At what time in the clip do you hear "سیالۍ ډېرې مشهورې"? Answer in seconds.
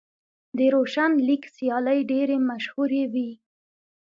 1.55-3.03